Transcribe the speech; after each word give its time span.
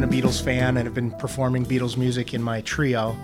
been 0.00 0.08
a 0.08 0.22
Beatles 0.22 0.40
fan 0.40 0.76
and 0.76 0.86
have 0.86 0.94
been 0.94 1.10
performing 1.10 1.66
Beatles 1.66 1.96
music 1.96 2.32
in 2.32 2.40
my 2.40 2.60
trio. 2.60 3.16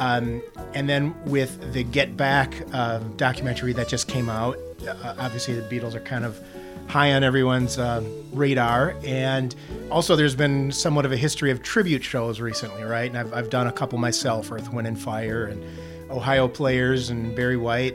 Um, 0.00 0.42
and 0.74 0.88
then 0.88 1.14
with 1.26 1.72
the 1.72 1.84
Get 1.84 2.16
Back 2.16 2.54
uh, 2.72 2.98
documentary 3.16 3.72
that 3.74 3.88
just 3.88 4.08
came 4.08 4.28
out, 4.28 4.58
uh, 4.88 5.14
obviously 5.18 5.54
the 5.54 5.62
Beatles 5.62 5.94
are 5.94 6.00
kind 6.00 6.24
of 6.24 6.40
high 6.88 7.12
on 7.12 7.22
everyone's 7.22 7.78
uh, 7.78 8.02
radar. 8.32 8.96
And 9.04 9.54
also, 9.88 10.16
there's 10.16 10.34
been 10.34 10.72
somewhat 10.72 11.04
of 11.04 11.12
a 11.12 11.16
history 11.16 11.52
of 11.52 11.62
tribute 11.62 12.02
shows 12.02 12.40
recently, 12.40 12.82
right? 12.82 13.08
And 13.08 13.16
I've, 13.16 13.32
I've 13.32 13.50
done 13.50 13.68
a 13.68 13.72
couple 13.72 13.96
myself 13.98 14.50
Earth, 14.50 14.72
Wind, 14.72 14.88
and 14.88 14.98
Fire, 14.98 15.44
and 15.44 15.64
Ohio 16.10 16.48
Players, 16.48 17.10
and 17.10 17.36
Barry 17.36 17.56
White. 17.56 17.94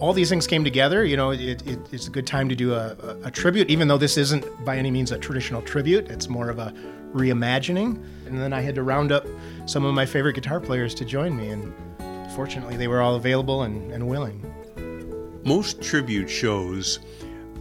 All 0.00 0.12
these 0.12 0.30
things 0.30 0.48
came 0.48 0.64
together. 0.64 1.04
You 1.04 1.16
know, 1.16 1.30
it, 1.30 1.64
it, 1.64 1.78
it's 1.92 2.08
a 2.08 2.10
good 2.10 2.26
time 2.26 2.48
to 2.48 2.56
do 2.56 2.74
a, 2.74 2.96
a, 3.00 3.26
a 3.26 3.30
tribute, 3.30 3.70
even 3.70 3.86
though 3.86 3.98
this 3.98 4.16
isn't 4.16 4.64
by 4.64 4.76
any 4.78 4.90
means 4.90 5.12
a 5.12 5.18
traditional 5.18 5.62
tribute. 5.62 6.10
It's 6.10 6.28
more 6.28 6.50
of 6.50 6.58
a 6.58 6.74
reimagining. 7.12 8.02
And 8.26 8.40
then 8.40 8.52
I 8.52 8.60
had 8.60 8.74
to 8.76 8.82
round 8.82 9.12
up 9.12 9.26
some 9.66 9.84
of 9.84 9.94
my 9.94 10.06
favorite 10.06 10.34
guitar 10.34 10.60
players 10.60 10.94
to 10.96 11.04
join 11.04 11.36
me. 11.36 11.48
And 11.48 11.72
fortunately, 12.34 12.76
they 12.76 12.88
were 12.88 13.00
all 13.00 13.16
available 13.16 13.62
and, 13.62 13.92
and 13.92 14.08
willing. 14.08 14.42
Most 15.44 15.82
tribute 15.82 16.28
shows 16.28 17.00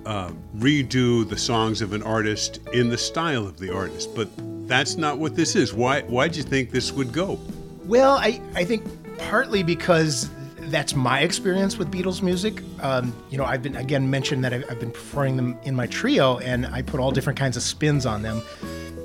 uh, 0.05 0.31
redo 0.57 1.27
the 1.27 1.37
songs 1.37 1.81
of 1.81 1.93
an 1.93 2.03
artist 2.03 2.59
in 2.73 2.89
the 2.89 2.97
style 2.97 3.45
of 3.45 3.57
the 3.57 3.73
artist, 3.73 4.15
but 4.15 4.29
that's 4.67 4.95
not 4.97 5.17
what 5.17 5.35
this 5.35 5.55
is. 5.55 5.73
Why? 5.73 6.01
Why 6.03 6.27
did 6.27 6.37
you 6.37 6.43
think 6.43 6.71
this 6.71 6.91
would 6.91 7.11
go? 7.11 7.39
Well, 7.85 8.17
I, 8.17 8.41
I 8.55 8.63
think 8.63 8.83
partly 9.17 9.63
because 9.63 10.29
that's 10.70 10.95
my 10.95 11.20
experience 11.20 11.77
with 11.77 11.91
Beatles 11.91 12.21
music. 12.21 12.63
Um, 12.81 13.13
you 13.29 13.37
know, 13.37 13.45
I've 13.45 13.61
been 13.61 13.75
again 13.75 14.09
mentioned 14.09 14.43
that 14.43 14.54
I've, 14.54 14.65
I've, 14.70 14.79
been 14.79 14.91
performing 14.91 15.35
them 15.35 15.59
in 15.63 15.76
my 15.76 15.87
trio, 15.87 16.37
and 16.39 16.65
I 16.65 16.81
put 16.81 16.99
all 16.99 17.11
different 17.11 17.37
kinds 17.37 17.57
of 17.57 17.63
spins 17.63 18.05
on 18.05 18.21
them. 18.21 18.41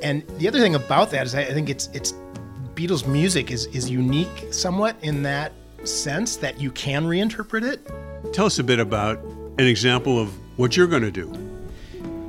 And 0.03 0.27
the 0.39 0.49
other 0.49 0.61
thing 0.61 0.75
about 0.75 1.11
that 1.11 1.27
is 1.27 1.35
I, 1.35 1.45
think 1.45 1.69
it's 1.69 1.89
it's 1.93 2.13
Beatles 2.75 3.07
music 3.07 3.51
is 3.51 3.67
is 3.67 3.91
unique 3.91 4.53
somewhat 4.53 4.97
in 5.03 5.23
that 5.23 5.53
sense 5.85 6.37
that 6.37 6.61
you 6.61 6.71
can 6.73 7.05
reinterpret 7.05 7.63
it. 7.63 8.33
Tell 8.33 8.47
us 8.47 8.59
a 8.59 8.65
bit 8.65 8.81
about 8.81 9.19
an 9.59 9.67
example 9.67 10.21
of 10.21 10.31
what 10.59 10.77
you're 10.77 10.87
going 10.87 11.03
to 11.03 11.11
do. 11.11 11.33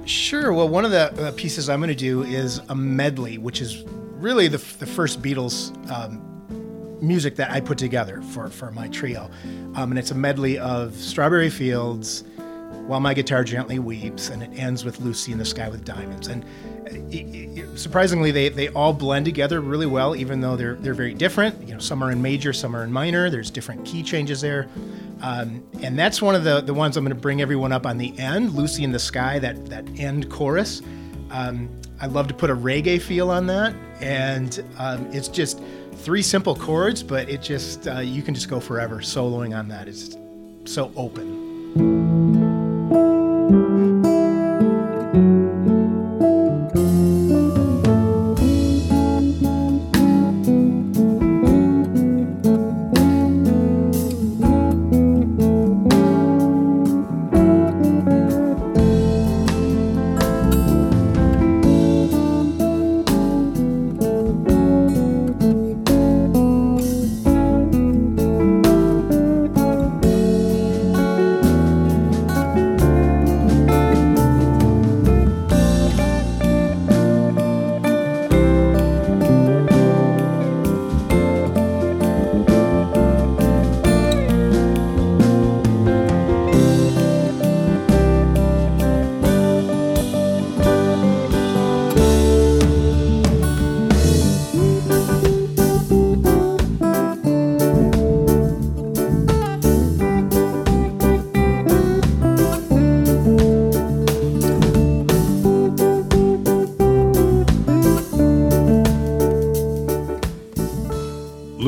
Sure. 0.06 0.54
Well, 0.54 0.70
one 0.70 0.86
of 0.86 0.92
the 0.92 1.28
uh, 1.28 1.32
pieces 1.34 1.70
I'm 1.70 1.80
going 1.80 1.90
to 1.90 1.95
do 1.95 2.23
is 2.23 2.60
a 2.70 2.76
medley, 2.76 3.38
which 3.38 3.60
is 3.60 3.84
really 4.14 4.48
the, 4.48 4.58
the 4.58 4.86
first 4.86 5.22
Beatles 5.22 5.73
um, 5.92 6.22
music 7.02 7.36
that 7.36 7.52
I 7.52 7.60
put 7.60 7.78
together 7.78 8.22
for, 8.22 8.50
for 8.50 8.72
my 8.72 8.88
trio. 8.88 9.30
Um, 9.76 9.92
and 9.92 10.00
it's 10.00 10.12
a 10.12 10.16
medley 10.16 10.58
of 10.58 10.95
Strawberry 10.95 11.50
Fields, 11.50 12.23
While 12.88 13.02
My 13.02 13.13
Guitar 13.13 13.43
Gently 13.43 13.80
Weeps, 13.80 14.30
and 14.30 14.41
it 14.41 14.49
ends 14.57 14.85
with 14.85 15.02
Lucy 15.02 15.33
in 15.33 15.38
the 15.38 15.45
Sky 15.45 15.67
with 15.67 15.83
Diamonds. 15.83 16.27
And 16.27 16.45
it, 17.13 17.77
surprisingly, 17.77 18.31
they, 18.31 18.47
they 18.47 18.69
all 18.69 18.93
blend 18.93 19.25
together 19.25 19.59
really 19.59 19.85
well, 19.85 20.16
even 20.16 20.39
though 20.39 20.55
they're, 20.55 20.75
they're 20.75 20.93
very 20.93 21.13
different. 21.13 21.67
You 21.67 21.73
know, 21.73 21.80
some 21.80 22.02
are 22.02 22.11
in 22.11 22.21
major, 22.21 22.53
some 22.53 22.73
are 22.75 22.85
in 22.85 22.91
minor. 22.91 23.30
There's 23.30 23.52
different 23.52 23.85
key 23.85 24.03
changes 24.03 24.39
there. 24.39 24.69
Um, 25.21 25.63
and 25.81 25.99
that's 25.99 26.21
one 26.21 26.33
of 26.33 26.45
the, 26.45 26.61
the 26.61 26.73
ones 26.73 26.95
I'm 26.95 27.03
going 27.03 27.13
to 27.13 27.21
bring 27.21 27.41
everyone 27.41 27.73
up 27.73 27.85
on 27.85 27.97
the 27.97 28.17
end, 28.17 28.53
Lucy 28.53 28.85
in 28.85 28.93
the 28.93 28.99
Sky, 28.99 29.38
that, 29.39 29.65
that 29.65 29.85
end 29.99 30.31
chorus. 30.31 30.81
Um, 31.30 31.69
I 31.99 32.05
love 32.05 32.30
to 32.30 32.33
put 32.33 32.49
a 32.49 32.55
reggae 32.55 33.02
feel 33.02 33.31
on 33.31 33.47
that. 33.47 33.75
And 33.99 34.63
um, 34.77 35.08
it's 35.11 35.27
just 35.27 35.61
three 35.93 36.21
simple 36.21 36.55
chords, 36.55 37.03
but 37.03 37.27
it 37.30 37.41
just, 37.41 37.85
uh, 37.88 37.99
you 37.99 38.21
can 38.21 38.33
just 38.33 38.49
go 38.49 38.61
forever 38.61 38.99
soloing 38.99 39.58
on 39.58 39.67
that. 39.67 39.89
It's 39.89 40.15
so 40.65 40.91
open. 40.95 42.36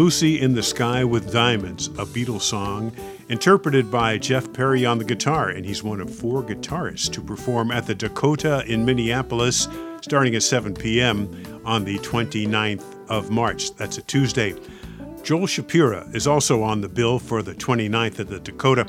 Lucy 0.09 0.41
in 0.41 0.55
the 0.55 0.63
Sky 0.63 1.03
with 1.03 1.31
Diamonds, 1.31 1.85
a 1.89 2.03
Beatles 2.03 2.41
song, 2.41 2.91
interpreted 3.29 3.91
by 3.91 4.17
Jeff 4.17 4.51
Perry 4.53 4.83
on 4.83 4.97
the 4.97 5.03
guitar, 5.03 5.49
and 5.49 5.63
he's 5.63 5.83
one 5.83 6.01
of 6.01 6.09
four 6.11 6.41
guitarists 6.41 7.13
to 7.13 7.21
perform 7.21 7.69
at 7.69 7.85
the 7.85 7.93
Dakota 7.93 8.63
in 8.65 8.83
Minneapolis 8.83 9.67
starting 10.01 10.33
at 10.33 10.41
7 10.41 10.73
p.m. 10.73 11.61
on 11.63 11.83
the 11.85 11.99
29th 11.99 13.07
of 13.07 13.29
March. 13.29 13.75
That's 13.75 13.99
a 13.99 14.01
Tuesday. 14.01 14.55
Joel 15.21 15.45
Shapira 15.45 16.11
is 16.15 16.25
also 16.25 16.63
on 16.63 16.81
the 16.81 16.89
bill 16.89 17.19
for 17.19 17.43
the 17.43 17.53
29th 17.53 18.19
at 18.19 18.29
the 18.29 18.39
Dakota, 18.39 18.87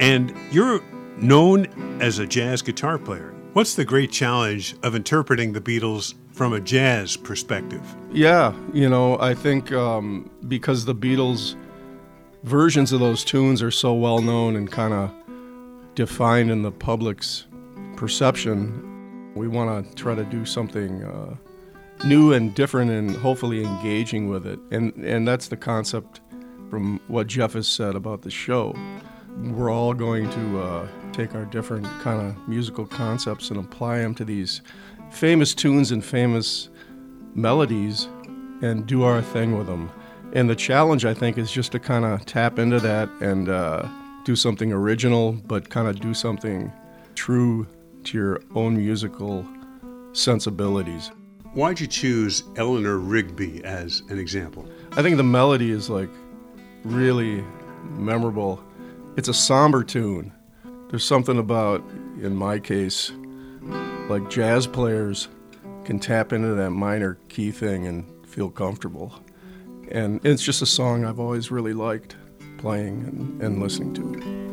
and 0.00 0.34
you're 0.50 0.82
known 1.18 1.66
as 2.02 2.18
a 2.18 2.26
jazz 2.26 2.60
guitar 2.60 2.98
player. 2.98 3.32
What's 3.52 3.76
the 3.76 3.84
great 3.84 4.10
challenge 4.10 4.74
of 4.82 4.96
interpreting 4.96 5.52
the 5.52 5.60
Beatles 5.60 6.14
from 6.32 6.52
a 6.52 6.60
jazz 6.60 7.16
perspective? 7.16 7.82
Yeah, 8.12 8.54
you 8.72 8.88
know, 8.88 9.18
I 9.20 9.34
think 9.34 9.72
um, 9.72 10.30
because 10.48 10.84
the 10.84 10.94
Beatles 10.94 11.56
versions 12.42 12.92
of 12.92 13.00
those 13.00 13.24
tunes 13.24 13.62
are 13.62 13.70
so 13.70 13.94
well 13.94 14.20
known 14.20 14.56
and 14.56 14.70
kind 14.70 14.94
of 14.94 15.12
defined 15.94 16.50
in 16.50 16.62
the 16.62 16.72
public's 16.72 17.46
perception, 17.96 19.32
we 19.34 19.48
want 19.48 19.86
to 19.86 19.94
try 19.94 20.14
to 20.14 20.24
do 20.24 20.44
something 20.44 21.04
uh, 21.04 21.34
new 22.04 22.32
and 22.32 22.54
different 22.54 22.90
and 22.90 23.14
hopefully 23.16 23.62
engaging 23.64 24.28
with 24.28 24.46
it. 24.46 24.58
And, 24.70 24.94
and 25.04 25.28
that's 25.28 25.48
the 25.48 25.56
concept 25.56 26.20
from 26.70 27.00
what 27.08 27.26
Jeff 27.26 27.52
has 27.52 27.68
said 27.68 27.94
about 27.94 28.22
the 28.22 28.30
show. 28.30 28.74
We're 29.36 29.70
all 29.70 29.94
going 29.94 30.30
to 30.30 30.62
uh, 30.62 30.88
take 31.12 31.34
our 31.34 31.44
different 31.44 31.86
kind 32.00 32.26
of 32.26 32.48
musical 32.48 32.86
concepts 32.86 33.50
and 33.50 33.58
apply 33.58 33.98
them 33.98 34.14
to 34.16 34.24
these 34.24 34.62
famous 35.10 35.54
tunes 35.54 35.90
and 35.92 36.04
famous 36.04 36.68
melodies 37.34 38.08
and 38.62 38.86
do 38.86 39.02
our 39.02 39.22
thing 39.22 39.56
with 39.56 39.66
them. 39.66 39.90
And 40.32 40.48
the 40.48 40.56
challenge, 40.56 41.04
I 41.04 41.14
think, 41.14 41.38
is 41.38 41.50
just 41.50 41.72
to 41.72 41.78
kind 41.78 42.04
of 42.04 42.24
tap 42.24 42.58
into 42.58 42.78
that 42.80 43.08
and 43.20 43.48
uh, 43.48 43.88
do 44.24 44.36
something 44.36 44.72
original, 44.72 45.32
but 45.32 45.70
kind 45.70 45.88
of 45.88 46.00
do 46.00 46.14
something 46.14 46.72
true 47.14 47.66
to 48.04 48.16
your 48.16 48.40
own 48.54 48.76
musical 48.76 49.46
sensibilities. 50.12 51.10
Why'd 51.52 51.80
you 51.80 51.88
choose 51.88 52.44
Eleanor 52.56 52.98
Rigby 52.98 53.64
as 53.64 54.02
an 54.08 54.18
example? 54.18 54.68
I 54.92 55.02
think 55.02 55.16
the 55.16 55.24
melody 55.24 55.72
is 55.72 55.90
like 55.90 56.10
really 56.84 57.44
memorable. 57.96 58.62
It's 59.16 59.28
a 59.28 59.34
somber 59.34 59.82
tune. 59.82 60.32
There's 60.90 61.04
something 61.04 61.38
about, 61.38 61.82
in 62.20 62.36
my 62.36 62.60
case, 62.60 63.12
like 64.10 64.28
jazz 64.28 64.66
players 64.66 65.28
can 65.84 66.00
tap 66.00 66.32
into 66.32 66.52
that 66.54 66.70
minor 66.70 67.16
key 67.28 67.52
thing 67.52 67.86
and 67.86 68.04
feel 68.26 68.50
comfortable. 68.50 69.14
And 69.88 70.20
it's 70.26 70.42
just 70.42 70.62
a 70.62 70.66
song 70.66 71.04
I've 71.04 71.20
always 71.20 71.52
really 71.52 71.74
liked 71.74 72.16
playing 72.58 73.04
and, 73.04 73.40
and 73.40 73.62
listening 73.62 73.94
to. 73.94 74.49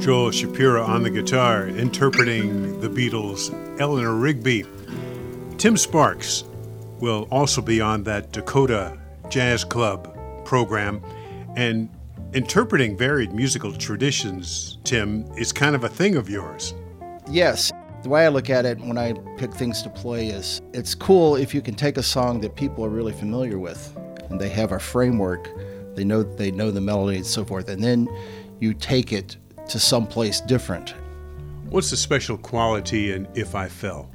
Joel 0.00 0.30
Shapira 0.30 0.88
on 0.88 1.02
the 1.02 1.10
guitar, 1.10 1.66
interpreting 1.68 2.80
the 2.80 2.88
Beatles' 2.88 3.52
Eleanor 3.78 4.14
Rigby. 4.14 4.64
Tim 5.58 5.76
Sparks 5.76 6.44
will 7.00 7.28
also 7.30 7.60
be 7.60 7.82
on 7.82 8.04
that 8.04 8.32
Dakota 8.32 8.98
Jazz 9.28 9.62
Club 9.62 10.16
program. 10.46 11.02
And 11.54 11.90
interpreting 12.32 12.96
varied 12.96 13.34
musical 13.34 13.74
traditions, 13.74 14.78
Tim, 14.84 15.30
is 15.36 15.52
kind 15.52 15.76
of 15.76 15.84
a 15.84 15.88
thing 15.90 16.16
of 16.16 16.30
yours. 16.30 16.72
Yes. 17.28 17.70
The 18.02 18.08
way 18.08 18.24
I 18.24 18.28
look 18.28 18.48
at 18.48 18.64
it 18.64 18.80
when 18.80 18.96
I 18.96 19.12
pick 19.36 19.52
things 19.52 19.82
to 19.82 19.90
play 19.90 20.28
is 20.28 20.62
it's 20.72 20.94
cool 20.94 21.36
if 21.36 21.54
you 21.54 21.60
can 21.60 21.74
take 21.74 21.98
a 21.98 22.02
song 22.02 22.40
that 22.40 22.56
people 22.56 22.82
are 22.86 22.88
really 22.88 23.12
familiar 23.12 23.58
with 23.58 23.94
and 24.30 24.40
they 24.40 24.48
have 24.48 24.72
a 24.72 24.78
framework, 24.78 25.46
they 25.94 26.04
know 26.04 26.22
they 26.22 26.50
know 26.50 26.70
the 26.70 26.80
melody 26.80 27.18
and 27.18 27.26
so 27.26 27.44
forth, 27.44 27.68
and 27.68 27.84
then 27.84 28.08
you 28.60 28.72
take 28.72 29.12
it 29.12 29.36
to 29.70 29.78
someplace 29.78 30.40
different. 30.40 30.94
What's 31.68 31.90
the 31.90 31.96
special 31.96 32.36
quality 32.36 33.12
in 33.12 33.28
If 33.34 33.54
I 33.54 33.68
Fell? 33.68 34.10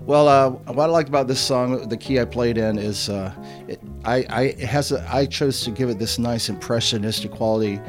Well, 0.00 0.26
uh, 0.26 0.50
what 0.72 0.88
I 0.88 0.92
liked 0.92 1.08
about 1.08 1.28
this 1.28 1.40
song, 1.40 1.88
the 1.88 1.96
key 1.96 2.18
I 2.18 2.24
played 2.24 2.58
in 2.58 2.76
is, 2.76 3.08
uh, 3.08 3.32
it, 3.68 3.80
I, 4.04 4.26
I 4.28 4.42
it 4.42 4.68
has 4.68 4.90
a, 4.90 5.06
I 5.08 5.26
chose 5.26 5.62
to 5.62 5.70
give 5.70 5.90
it 5.90 5.98
this 5.98 6.18
nice 6.18 6.48
impressionistic 6.48 7.30
quality, 7.30 7.80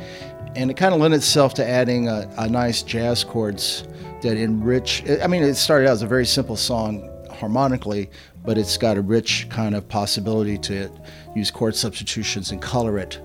and 0.56 0.70
it 0.70 0.78
kind 0.78 0.94
of 0.94 1.02
lent 1.02 1.16
itself 1.16 1.56
to 1.56 1.68
adding 1.68 2.10
a, 2.10 2.32
a 2.38 2.48
nice 2.48 2.84
jazz 2.84 3.24
chords 3.24 3.88
that 4.22 4.38
enrich. 4.38 5.04
I 5.24 5.28
mean, 5.28 5.42
it 5.42 5.56
started 5.56 5.88
out 5.88 5.94
as 5.94 6.04
a 6.04 6.08
very 6.08 6.26
simple 6.26 6.56
song 6.56 7.10
harmonically, 7.32 8.12
but 8.46 8.58
it's 8.60 8.78
got 8.78 8.96
a 8.98 9.02
rich 9.02 9.48
kind 9.50 9.74
of 9.74 9.88
possibility 9.90 10.58
to 10.60 10.92
use 11.36 11.50
chord 11.50 11.76
substitutions 11.76 12.52
and 12.52 12.62
color 12.62 13.00
it. 13.00 13.20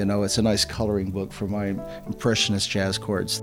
You 0.00 0.06
know, 0.06 0.22
it's 0.22 0.38
a 0.38 0.42
nice 0.42 0.64
coloring 0.64 1.10
book 1.10 1.30
for 1.30 1.46
my 1.46 1.76
impressionist 2.06 2.70
jazz 2.70 2.96
chords. 2.96 3.42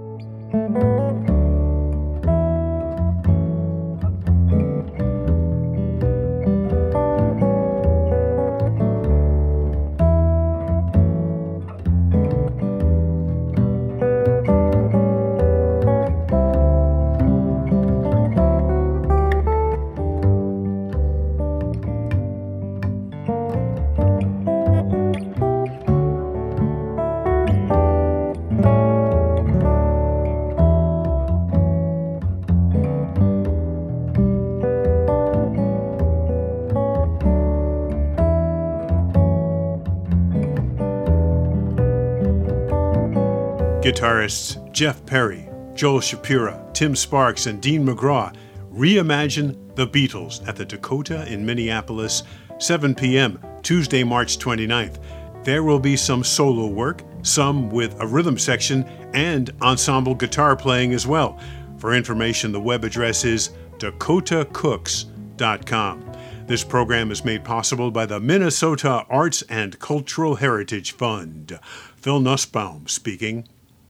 Guitarists 43.88 44.60
Jeff 44.74 45.06
Perry, 45.06 45.48
Joel 45.74 46.02
Shapira, 46.02 46.74
Tim 46.74 46.94
Sparks, 46.94 47.46
and 47.46 47.62
Dean 47.62 47.86
Magraw 47.86 48.36
reimagine 48.70 49.74
the 49.78 49.88
Beatles 49.88 50.46
at 50.46 50.58
the 50.58 50.66
Dakota 50.66 51.26
in 51.32 51.46
Minneapolis, 51.46 52.24
7 52.58 52.94
p.m., 52.94 53.42
Tuesday, 53.64 54.04
March 54.04 54.40
29th. 54.40 55.02
There 55.46 55.64
will 55.64 55.80
be 55.80 55.96
some 55.96 56.26
solo 56.26 56.68
work, 56.68 57.02
some 57.22 57.70
with 57.70 57.98
a 58.02 58.06
rhythm 58.06 58.38
section, 58.38 58.84
and 59.14 59.52
ensemble 59.62 60.16
guitar 60.16 60.58
playing 60.58 60.92
as 60.92 61.08
well. 61.08 61.40
For 61.78 61.94
information, 61.94 62.52
the 62.52 62.60
web 62.60 62.84
address 62.84 63.24
is 63.24 63.52
dakotacooks.com. 63.78 66.12
This 66.46 66.66
program 66.66 67.10
is 67.10 67.24
made 67.24 67.46
possible 67.46 67.92
by 67.92 68.06
the 68.06 68.20
Minnesota 68.20 69.06
Arts 69.10 69.44
and 69.44 69.80
Cultural 69.80 70.36
Heritage 70.36 70.92
Fund. 70.92 71.58
Phil 71.96 72.20
Nusbaum 72.20 72.90
speaking. 72.90 73.48